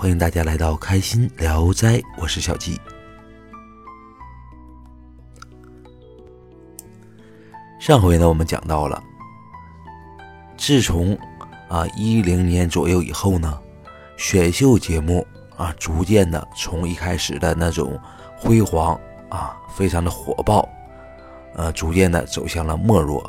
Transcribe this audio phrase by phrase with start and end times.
[0.00, 2.80] 欢迎大家来到开心聊斋，我是小季。
[7.80, 9.02] 上回呢，我们讲到了，
[10.56, 11.18] 自从
[11.68, 13.58] 啊一零年左右以后呢，
[14.16, 17.98] 选秀节目啊逐渐的从一开始的那种
[18.36, 18.94] 辉煌
[19.28, 20.68] 啊，非常的火爆，
[21.56, 23.28] 呃，逐渐的走向了没落。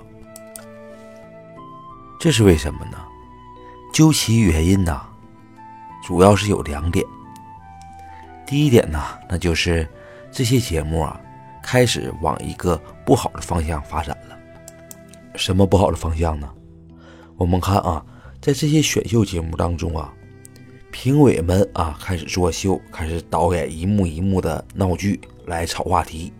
[2.19, 2.97] 这是为什么呢？
[3.91, 5.01] 究其原因呢，
[6.03, 7.05] 主要是有两点。
[8.45, 8.99] 第一点呢，
[9.29, 9.87] 那就是
[10.31, 11.19] 这些节目啊，
[11.61, 14.37] 开始往一个不好的方向发展了。
[15.35, 16.49] 什么不好的方向呢？
[17.37, 18.03] 我们看啊，
[18.41, 20.11] 在这些选秀节目当中啊，
[20.91, 26.33] 评委们啊开始作秀，开始导演一幕一幕的闹剧来炒话题，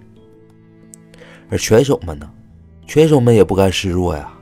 [1.49, 2.29] 而选手们呢，
[2.87, 4.33] 选手们也不甘示弱呀，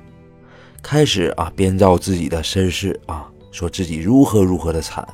[0.82, 5.08] 开始啊编造自己的身世啊，说自己如何如何的惨。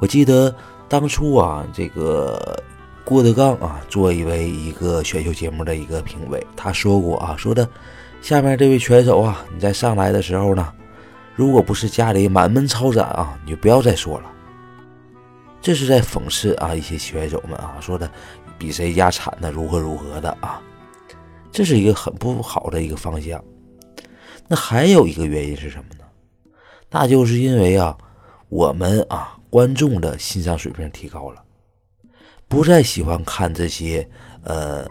[0.00, 0.54] 我记得
[0.88, 2.58] 当初啊，这个
[3.04, 7.68] 郭德纲啊，作为一个选秀节目的一个评委，他说过啊，说的。
[8.22, 10.72] 下面这位选手啊，你在上来的时候呢，
[11.34, 14.30] 如果不是家里满门抄斩啊，你就不要再说了。
[15.60, 18.10] 这是在讽刺啊一些选手们啊说的
[18.56, 20.62] 比谁家惨的如何如何的啊，
[21.52, 23.38] 这是一个很不好的一个方向。
[24.48, 25.97] 那还有一个原因是什么呢？
[26.90, 27.96] 那就是因为啊，
[28.48, 31.42] 我们啊观众的欣赏水平提高了，
[32.48, 34.08] 不再喜欢看这些
[34.44, 34.86] 呃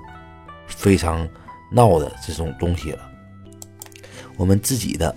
[0.67, 1.27] 非常
[1.71, 2.99] 闹的这种东西了。
[4.37, 5.15] 我们自己的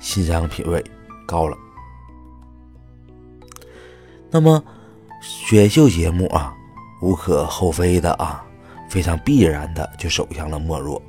[0.00, 0.84] 欣赏品味
[1.26, 1.56] 高了，
[4.28, 4.62] 那么
[5.22, 6.52] 选秀节目啊，
[7.00, 8.44] 无可厚非的啊，
[8.88, 11.00] 非常必然的就走向了没落。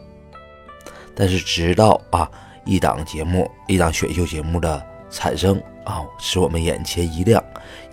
[1.16, 2.30] 但是直到啊
[2.66, 7.44] 一档节目、一档选秀节目的产生啊，使我们眼前一亮，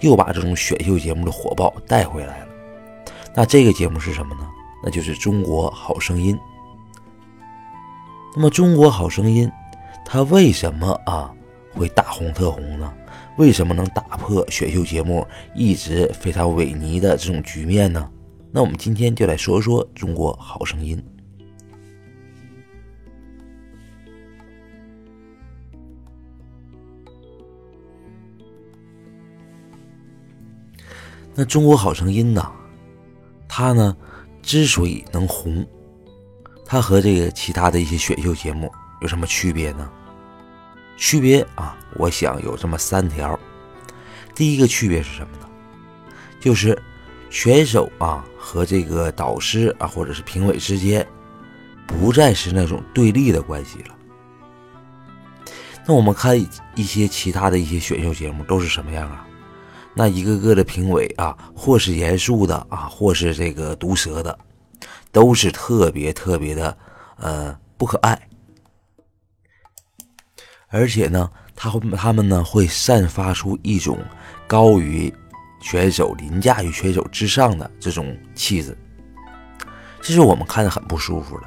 [0.01, 2.49] 又把这种选秀节目的火爆带回来了。
[3.35, 4.49] 那这个节目是什么呢？
[4.83, 6.37] 那就是《中国好声音》。
[8.37, 9.49] 那么《中国好声音》，
[10.05, 11.33] 它为什么啊
[11.73, 12.93] 会大红特红呢？
[13.37, 18.09] 为什么能打破选秀节目一直非常萎靡的这种局面呢？
[18.53, 20.97] 那我们今天就来说说《中国好声音》。
[31.35, 32.53] 那《中国好声音》呢？
[33.49, 33.97] 它呢
[34.43, 35.67] 之所以能红。
[36.65, 39.91] 它和这个其他的一些选秀节目有什么区别呢？
[40.97, 43.39] 区别啊，我想有这么三条。
[44.35, 45.49] 第一个区别是什么呢？
[46.41, 46.81] 就是
[47.31, 51.07] 选手啊和这个导师啊或者是评委之间
[51.87, 53.95] 不再是那种对立的关系了。
[55.87, 56.39] 那我们看
[56.75, 59.27] 一些其他的一些选秀节目都是什么样啊？
[59.95, 64.39] 那一个个的评委啊，或是严肃的啊，或是这个毒舌的。
[65.13, 66.77] 都是特别特别的，
[67.19, 68.21] 呃，不可爱，
[70.67, 73.97] 而且呢，他会他们呢会散发出一种
[74.49, 75.15] 高于
[75.61, 78.77] 选手、凌驾于选手之上的这种气质，
[80.01, 81.47] 这是我们看着很不舒服的。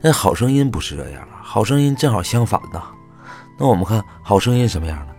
[0.00, 2.82] 但好声音不是这样啊，好声音正好相反呐。
[3.56, 5.11] 那我们看好声音什么样呢？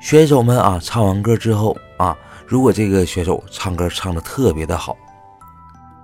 [0.00, 2.16] 选手们啊，唱完歌之后啊，
[2.46, 4.96] 如果这个选手唱歌唱的特别的好。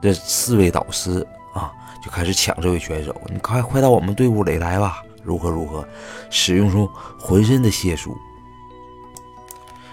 [0.03, 1.73] 这四位导师啊，
[2.05, 5.03] 就开始抢这位选手，你快快到我们队伍里来吧！
[5.25, 5.85] 如何如何，
[6.31, 8.17] 使用出浑身的解数。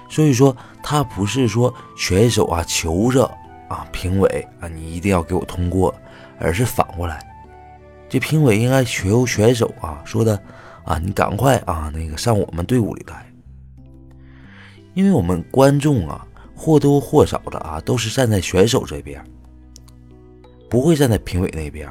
[0.09, 3.25] 所以说，他不是说选手啊求着
[3.69, 5.95] 啊评委啊你一定要给我通过，
[6.37, 7.25] 而是反过来，
[8.09, 10.39] 这评委应该求选手啊说的
[10.83, 13.25] 啊你赶快啊那个上我们队伍里来，
[14.93, 19.23] 因为我们观众啊或多或少的啊都是站在选手这边。
[20.69, 21.87] 不会站在评委那边，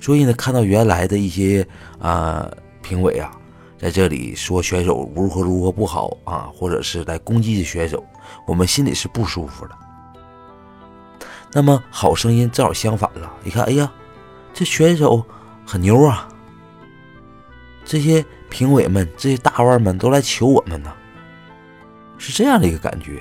[0.00, 1.64] 所以呢，看到原来的一些
[2.00, 2.50] 啊
[2.82, 3.30] 评委啊，
[3.78, 8.04] 在这里说选手如何如何不好啊，或者是来攻击选手，
[8.48, 9.78] 我们心里是不舒服的。
[11.52, 13.92] 那么好声音正好相反了，一看，哎呀，
[14.52, 15.24] 这选手
[15.64, 16.26] 很牛啊，
[17.84, 20.92] 这些评委们、这些大腕们都来求我们呢，
[22.20, 23.20] 是这样的一个感觉。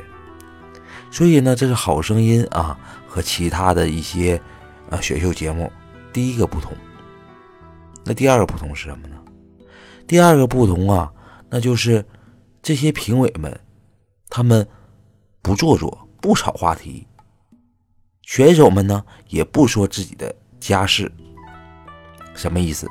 [1.09, 4.39] 所以呢，这是好声音啊和其他的一些。
[4.89, 5.71] 啊，选秀节目
[6.11, 6.75] 第一个不同，
[8.03, 9.15] 那第二个不同是什么呢？
[10.07, 11.13] 第二个不同啊，
[11.47, 12.03] 那就是
[12.63, 13.59] 这些评委们，
[14.29, 14.67] 他们
[15.43, 17.05] 不做作，不炒话题；
[18.23, 21.11] 选手们呢，也不说自己的家事。
[22.33, 22.89] 什么意思？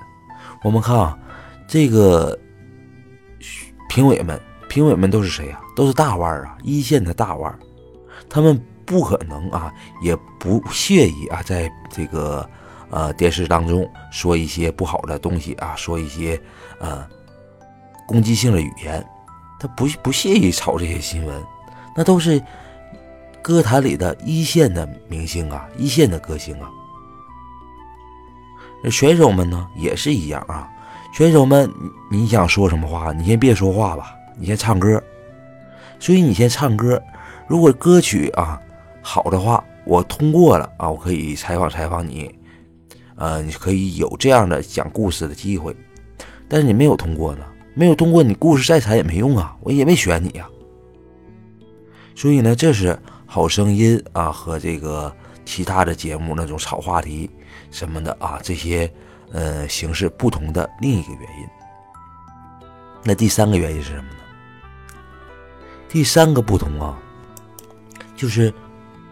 [0.63, 1.19] 我们看啊，
[1.67, 2.39] 这个
[3.89, 5.61] 评委们评委们都是谁呀？
[5.75, 7.59] 都是大腕儿啊，一线的大腕儿，
[8.29, 9.73] 他们不可能啊，
[10.03, 12.49] 也不屑于啊，在这个
[12.91, 16.41] 呃电视当中说一些不好的东西啊，说一些
[16.79, 17.07] 呃
[18.07, 19.05] 攻击性的语言，
[19.59, 21.43] 他不不屑于炒这些新闻，
[21.97, 22.43] 那都是
[23.43, 26.71] 歌坛里的一线的明星啊，一线的歌星啊。
[28.83, 30.69] 那选手们呢，也是一样啊。
[31.13, 31.69] 选手们，
[32.11, 35.03] 你想说什么话，你先别说话吧，你先唱歌。
[35.99, 37.03] 所以你先唱歌，
[37.47, 38.59] 如果歌曲啊
[39.03, 42.35] 好的话，我通过了啊，我可以采访采访你，
[43.17, 45.77] 呃，你可以有这样的讲故事的机会。
[46.49, 47.45] 但是你没有通过呢，
[47.75, 50.49] 没有通过，你故事再惨也没用啊，我也没选你呀。
[52.15, 55.15] 所以呢，这是好声音啊和这个
[55.45, 57.29] 其他的节目那种炒话题
[57.71, 58.91] 什么的啊这些。
[59.31, 61.47] 呃，形式不同的另一个原因。
[63.05, 64.21] 那第三个原因是什么呢？
[65.89, 66.99] 第三个不同啊，
[68.15, 68.53] 就是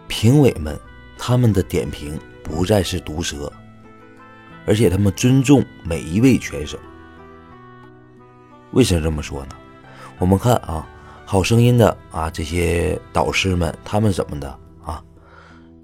[0.07, 0.79] 评委们
[1.17, 3.51] 他们的点评不再是毒舌，
[4.65, 6.77] 而且他们尊重每一位选手。
[8.71, 9.55] 为什么这么说呢？
[10.19, 10.87] 我们看啊，
[11.29, 14.49] 《好声音》的啊这些导师们，他们怎么的
[14.83, 15.03] 啊？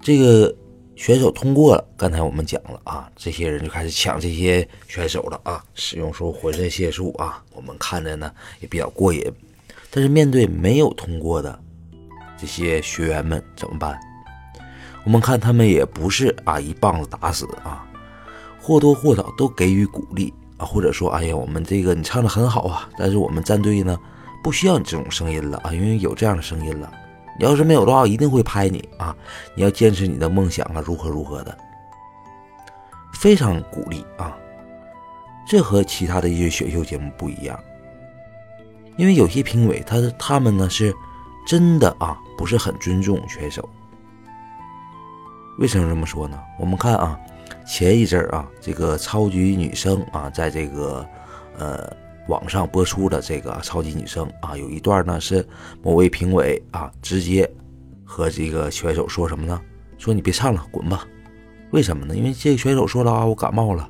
[0.00, 0.54] 这个。
[0.96, 9.20] 选手通过了，刚才我们讲了啊，这些人就开始抢这些选手了啊，使用出浑身解数啊，我们看着呢也比较过瘾。
[9.94, 11.56] 但是面对没有通过的
[12.36, 13.96] 这些学员们怎么办？
[15.04, 17.86] 我们看他们也不是啊一棒子打死啊，
[18.60, 23.96] 或多或少都给予鼓励啊，或者说哎呀，我们这个你唱的很好啊，但是我们战队呢
[24.42, 26.92] 不需要你这种声音了啊，因为有这样的声音了。
[27.38, 29.14] 你要是没有的话，一定会拍你啊！
[29.54, 31.56] 你要坚持你的梦想啊，如何如何的，
[33.12, 34.36] 非常鼓励啊！
[35.46, 37.58] 这和其他的一些选秀节目不一样，
[38.96, 40.94] 因为有些评委他他们呢是
[41.46, 43.68] 真的啊，不是很尊重选手。
[45.58, 46.38] 为什么这么说呢？
[46.58, 47.18] 我们看啊，
[47.66, 51.06] 前一阵儿啊，这个超级女声啊，在这个
[51.58, 52.04] 呃。
[52.26, 55.46] 网上播出的这个超级女声啊，有一段呢是
[55.82, 57.46] 某位评委啊直接
[58.02, 59.60] 和这个选手说什么呢？
[59.98, 61.06] 说你别唱了，滚吧。
[61.70, 62.16] 为什么呢？
[62.16, 63.86] 因为这个选手说了啊，我感冒了。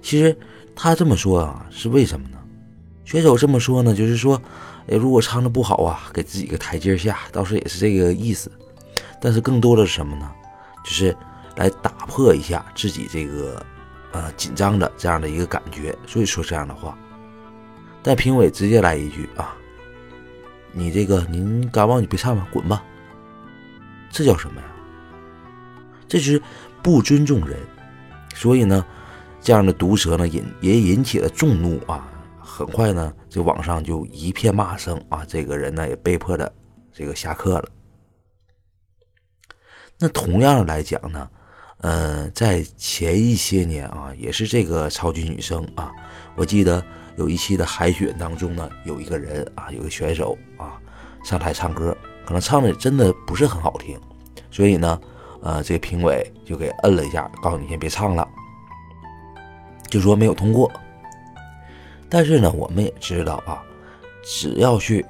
[0.00, 0.38] 其实
[0.76, 2.38] 他这么说啊，是为什么呢？
[3.04, 4.40] 选手这么说呢，就是说，
[4.88, 8.50] 哎，如果唱的不好啊，给自己个台阶下，倒是也是这个意思。
[9.20, 10.30] 但是更多的是什么呢？
[10.84, 11.16] 就是
[11.56, 13.64] 来打破一下自己这个
[14.12, 16.96] 呃紧张的这样的一个感觉，所以说这样的话。
[18.02, 19.54] 但评委直接来一句啊，
[20.72, 22.82] 你这个您感冒你别唱了，滚吧。
[24.10, 24.66] 这叫什么呀？
[26.08, 26.42] 这就是
[26.82, 27.58] 不尊重人。
[28.34, 28.84] 所以呢，
[29.40, 32.08] 这样的毒舌呢引也引起了众怒啊。
[32.54, 35.24] 很快呢，这网上就一片骂声啊。
[35.26, 36.52] 这个人呢也被迫的
[36.92, 37.68] 这个下课了。
[39.98, 41.30] 那同样来讲呢，
[41.78, 45.90] 呃，在前一些年啊，也是这个超级女声啊，
[46.36, 46.84] 我记得。
[47.18, 50.80] 有一期的海选当中呢，有一个人啊，有个选手啊，
[51.22, 51.94] 上台唱歌，
[52.24, 54.00] 可能唱的真的不是很好听，
[54.50, 54.98] 所以呢，
[55.42, 58.26] 呃，这评委就给摁了一下，告诉你先别唱了，
[59.90, 60.72] 就说没有通过。
[62.12, 63.62] 但是呢，我们也知道啊，
[64.22, 65.02] 只要去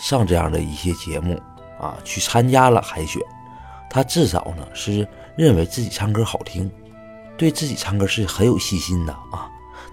[0.00, 1.40] 上这样的一些节目
[1.78, 3.22] 啊，去参加了海选，
[3.88, 6.68] 他至少呢是认为自己唱歌好听，
[7.36, 9.48] 对自己唱歌是很有信心的啊。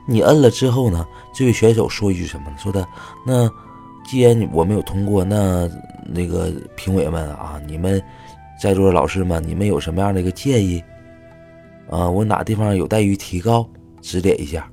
[0.07, 1.05] 你摁了之后呢？
[1.31, 2.51] 这位选手说一句什么？
[2.57, 2.87] 说的
[3.23, 3.47] 那，
[4.03, 5.69] 既然我没有通过，那
[6.03, 8.01] 那个评委们啊，你们
[8.59, 10.83] 在座的老师们，你们有什么样的一个建议？
[11.87, 13.69] 啊，我哪地方有待于提高，
[14.01, 14.67] 指点一下。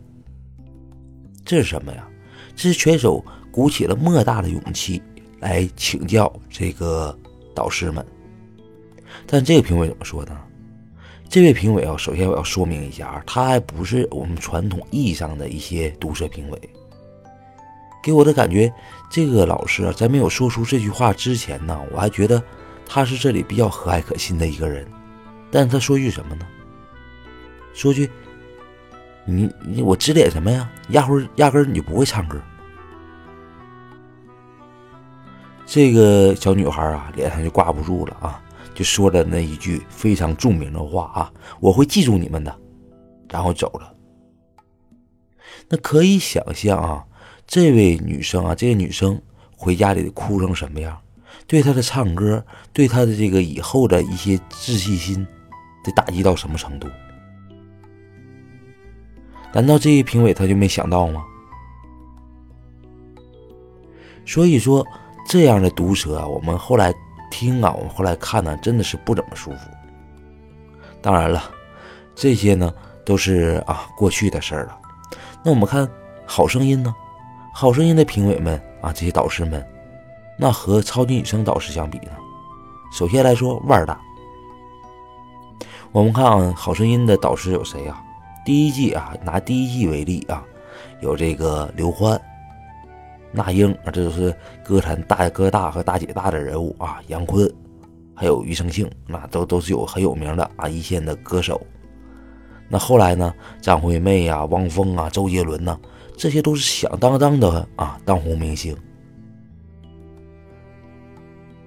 [1.48, 2.06] 这是什么呀？
[2.54, 5.02] 这是拳手鼓起了莫大的勇气
[5.40, 7.18] 来请教这个
[7.54, 8.04] 导师们。
[9.26, 10.38] 但这个评委怎么说呢？
[11.26, 16.60] 这位评委啊，首先我要说明一下啊，他还不是我们传统意义上的一些毒舌评委。
[18.02, 18.70] 给我的感觉，
[19.10, 22.42] 这个老师啊，在没有说出这句话之前呢，我还觉得
[22.86, 24.86] 他是这里比较和蔼可亲的一个人。
[25.50, 26.46] 但是他说句什么呢？
[27.72, 28.10] 说句
[29.28, 30.70] 你你我指点什么呀？
[30.88, 32.40] 压根压根你就不会唱歌。
[35.66, 38.42] 这个小女孩啊，脸上就挂不住了啊。
[38.74, 42.58] 就说了那一句非常著名的话啊，我会记住你们的，
[43.28, 43.92] 然后走了。
[45.68, 47.04] 那可以想象啊，
[47.46, 49.20] 这位女生啊，这个女生
[49.54, 50.96] 回家里哭成什么样？
[51.46, 52.42] 对她的唱歌，
[52.72, 55.26] 对她的这个以后的一些自信心，
[55.84, 56.88] 得打击到什么程度？
[59.58, 61.24] 难道这一评委他就没想到吗？
[64.24, 64.86] 所以说，
[65.28, 66.94] 这样的毒舌啊，我们后来
[67.28, 69.58] 听啊，我们后来看呢，真的是不怎么舒服。
[71.02, 71.50] 当然了，
[72.14, 72.72] 这些呢
[73.04, 74.78] 都是啊过去的事儿了。
[75.42, 75.84] 那我们看
[76.24, 76.94] 《好声音》呢，
[77.58, 79.66] 《好声音》的评委们啊，这些导师们，
[80.38, 82.12] 那和超级女声导师相比呢，
[82.92, 84.00] 首先来说腕儿大。
[85.90, 86.24] 我们看，
[86.54, 88.00] 《好声音》的导师有谁啊？
[88.48, 90.42] 第一季啊，拿第一季为例啊，
[91.02, 92.18] 有这个刘欢、
[93.30, 96.98] 那英啊，这都是歌坛大哥大和大姐大的人物啊。
[97.08, 97.46] 杨坤，
[98.14, 101.60] 还有庾澄庆，那都都是有很有名的啊一线的歌手。
[102.70, 105.78] 那后来呢，张惠妹呀、汪峰啊、周杰伦呐，
[106.16, 108.74] 这些都是响当当的啊当红明星。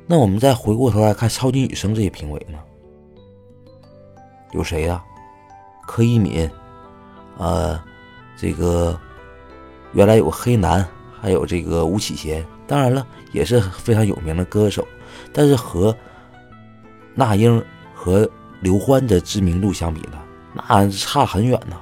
[0.07, 2.57] 那我们再回过头来看超级女声这些评委呢？
[4.51, 5.05] 有谁呀？
[5.85, 6.49] 柯以敏，
[7.41, 7.83] 呃，
[8.37, 8.95] 这个
[9.93, 10.87] 原来有个黑男，
[11.19, 14.87] 还有这个吴启贤，当然了，也是非常有名的歌手，
[15.33, 15.95] 但是和
[17.15, 17.63] 那英
[17.95, 18.29] 和
[18.59, 20.21] 刘欢的知名度相比呢，
[20.53, 21.75] 那差很远呢。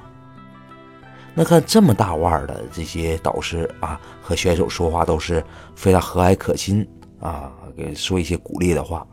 [1.34, 5.44] 那看这么大腕的这些导师啊，和选手说话都是
[5.76, 6.88] 非常和蔼可亲
[7.20, 9.06] 啊，给说一些鼓励的话，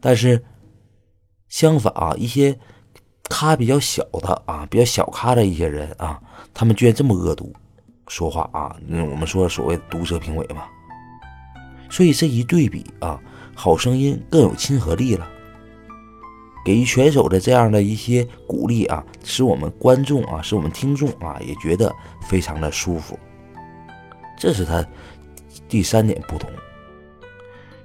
[0.00, 0.42] 但是。
[1.46, 2.58] 相反啊，一些
[3.30, 6.20] 咖比较小的啊，比较小咖的一些人啊，
[6.52, 7.52] 他们居然这么恶毒
[8.08, 8.76] 说话啊！
[8.86, 10.64] 那我们说所谓毒舌评委嘛，
[11.88, 13.18] 所以这一对比啊，
[13.54, 15.26] 好声音更有亲和力了，
[16.64, 23.18] 给予选手的这样的一些鼓励啊，使我们观众啊，使我们听众啊，也觉得非常的舒服。
[24.36, 24.84] 这是他
[25.68, 26.50] 第三点不同。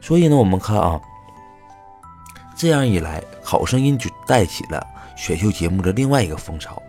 [0.02, 1.00] 所以呢，我们看啊。
[2.58, 4.86] 这样一来，好声音就带起了
[5.20, 6.82] 选秀节目的另外一个风潮。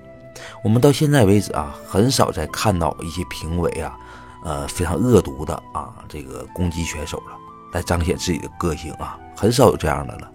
[0.62, 3.98] 我们到现在为止啊，很少再看到一些评委啊，
[4.44, 7.36] 呃，非常恶毒的啊，这个攻击选手了，
[7.72, 10.30] 来彰显自己的个性啊，很少有这样的了。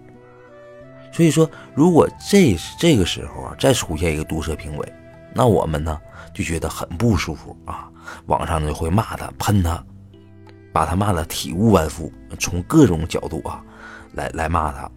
[1.10, 4.92] 所以说，如果这这个时候啊，再出现一个毒舌评委，
[5.32, 5.98] 那我们呢
[6.34, 7.88] 就觉得很不舒服啊，
[8.26, 9.82] 网上就会骂他、喷他，
[10.70, 13.64] 把他骂得体无完肤，从各种角度啊
[14.12, 14.90] 来来骂他。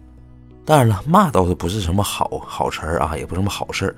[0.70, 3.96] 当然了，骂倒是不是什么好好词儿啊，也不是什么好事儿。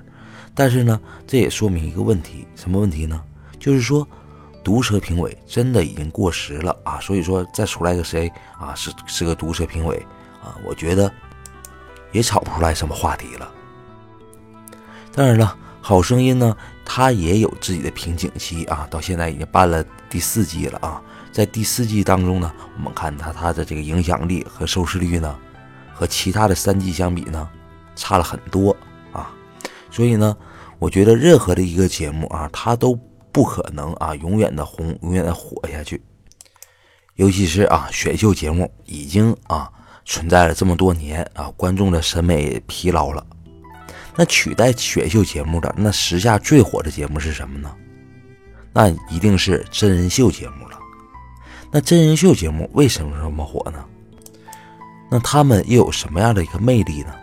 [0.55, 3.21] 但是呢，这也说明一个问题，什么问题呢？
[3.59, 4.07] 就是说，
[4.63, 6.99] 毒舌评委真的已经过时了啊。
[6.99, 8.27] 所以说，再出来个谁
[8.57, 10.03] 啊，是是个毒舌评委
[10.43, 11.13] 啊，我觉得
[12.11, 13.47] 也炒不出来什么话题了。
[15.13, 18.87] 当然了，好声音呢，它也有自己的瓶颈期啊。
[18.89, 20.99] 到现在已经办了第四季了啊，
[21.31, 25.37] 在第四季当中呢，我们看它它的这个影响力和收视率呢。
[25.93, 27.47] 和其他的三季相比呢，
[27.95, 28.75] 差了很多
[29.11, 29.31] 啊，
[29.91, 30.35] 所以呢，
[30.79, 32.97] 我觉得任何的一个节目啊，它都
[33.31, 36.03] 不可能啊永远的红，永远的火下去。
[37.15, 39.71] 尤其是啊，选秀节目已经啊
[40.03, 43.25] 存在了这么多年啊，观众的审美疲劳了。
[44.15, 47.73] 那取代选秀节目的那时下最火的节目是什么呢？
[48.71, 50.79] 那一定是真人秀节目了。
[51.71, 53.83] 那真人秀节目为什么这么火呢？
[55.13, 57.13] 那他们又有什么样的一个魅力呢？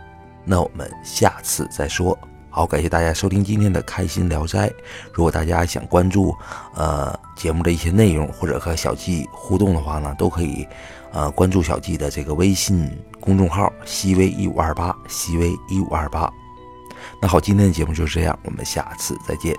[0.45, 2.17] 那我们下次再说。
[2.49, 4.71] 好，感谢大家收听今天的开心聊斋。
[5.11, 6.33] 如果大家想关注
[6.73, 10.65] 呃节目的一些内容，或者和小季互动的话呢，都可以
[11.11, 16.31] 呃关注小季的这个微信公众号西 V 一五二八西 V 一五二八。
[17.21, 19.53] 那好，今天的节目就是这样，我们下次再见。